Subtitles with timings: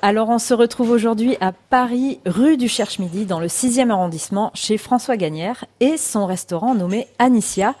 [0.00, 4.78] Alors on se retrouve aujourd'hui à Paris, rue du Cherche-Midi, dans le 6e arrondissement, chez
[4.78, 7.74] François Gagnère et son restaurant nommé Anicia.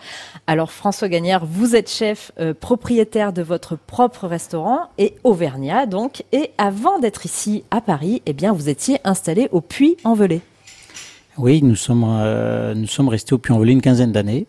[0.48, 6.24] Alors François Gagnère, vous êtes chef euh, propriétaire de votre propre restaurant et auvergnat donc.
[6.32, 10.40] Et avant d'être ici à Paris, eh bien vous étiez installé au Puy-en-Velay.
[11.36, 12.74] Oui, nous sommes, euh,
[13.06, 14.48] restés au Puy-en-Velay une quinzaine d'années.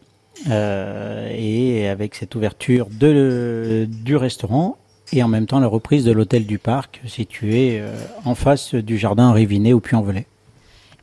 [0.49, 4.77] Euh, et avec cette ouverture de, du restaurant
[5.13, 7.95] et en même temps la reprise de l'hôtel du Parc situé euh,
[8.25, 10.25] en face du jardin Riviné au Puy-en-Velay.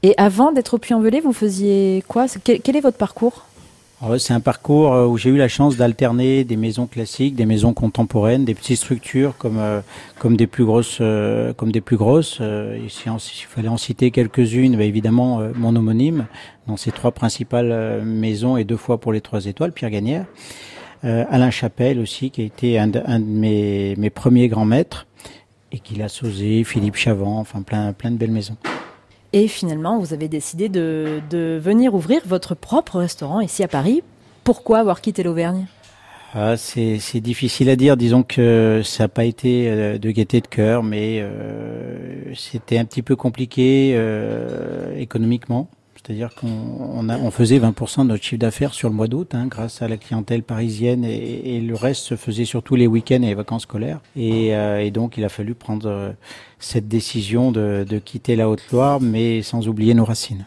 [0.02, 2.26] Et avant d'être au Puy-en-Velay, vous faisiez quoi?
[2.44, 3.46] Quel, quel est votre parcours?
[4.18, 7.72] C'est un parcours euh, où j'ai eu la chance d'alterner des maisons classiques, des maisons
[7.72, 9.80] contemporaines, des petites structures comme euh,
[10.18, 11.00] comme des plus grosses
[11.56, 12.40] comme des plus grosses.
[12.40, 12.90] Il
[13.48, 16.26] fallait en citer quelques-unes, bah, évidemment mon homonyme
[16.66, 20.26] dans ces trois principales maisons et deux fois pour les trois étoiles, Pierre Gagnère.
[21.06, 25.06] Euh, Alain Chapelle aussi, qui a été un de, mes, mes, premiers grands maîtres,
[25.72, 28.56] et qui l'a sausé, Philippe Chavant, enfin plein, plein de belles maisons.
[29.32, 34.02] Et finalement, vous avez décidé de, de venir ouvrir votre propre restaurant ici à Paris.
[34.44, 35.66] Pourquoi avoir quitté l'Auvergne?
[36.34, 37.96] Ah, c'est difficile à dire.
[37.96, 42.84] Disons que ça n'a pas été euh, de gaieté de cœur, mais euh, c'était un
[42.84, 45.68] petit peu compliqué euh, économiquement.
[46.06, 49.82] C'est-à-dire qu'on on, faisait 20% de notre chiffre d'affaires sur le mois d'août, hein, grâce
[49.82, 53.62] à la clientèle parisienne, et, le reste se faisait surtout les week-ends et les vacances
[53.62, 53.98] scolaires.
[54.14, 56.12] Et, euh, donc, il a fallu prendre euh,
[56.60, 60.46] cette décision de quitter la Haute-Loire, mais sans oublier nos racines.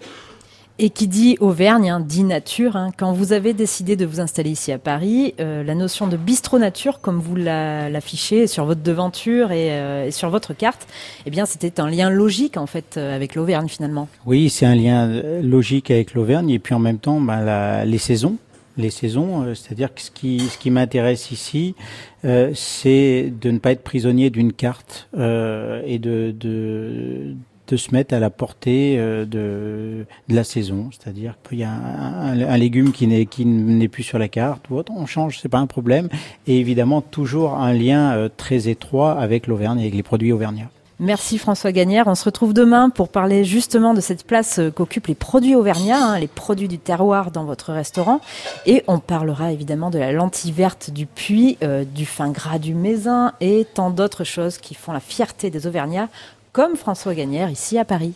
[0.82, 2.78] Et qui dit Auvergne, hein, dit nature.
[2.78, 2.92] Hein.
[2.96, 6.58] Quand vous avez décidé de vous installer ici à Paris, euh, la notion de bistrot
[6.58, 10.88] nature, comme vous l'affichez sur votre devanture euh, et, sur votre carte,
[11.26, 14.08] eh bien, c'était un lien logique en fait euh, avec l'Auvergne finalement.
[14.26, 18.38] Oui, c'est un lien logique avec l'Auvergne et puis en même temps, bah, les saisons.
[18.78, 21.76] Les saisons, c'est-à-dire que ce qui, m'intéresse ici,
[22.24, 27.36] c'est de ne pas être prisonnier d'une carte et de
[27.70, 30.90] de se mettre à la portée euh, de, la saison.
[30.92, 34.76] C'est-à-dire qu'il y a un, légume qui n'est qui n'est plus sur la carte ou
[34.76, 36.10] autre, on change, c'est pas un problème.
[36.48, 40.70] Et évidemment toujours un lien euh, très étroit avec l'Auvergne, avec les produits auvergnats.
[41.02, 42.08] Merci François Gagnère.
[42.08, 46.04] On se retrouve demain pour parler justement de cette place euh, qu'occupent les produits auvergnats,
[46.04, 48.20] hein, les produits du terroir dans votre restaurant.
[48.66, 51.58] Et on parlera évidemment de la lentille verte du puits,
[51.94, 56.10] du fin gras du Mézin et tant d'autres choses qui font la fierté des Auvergnats
[56.52, 58.14] comme François Gagnère ici à Paris.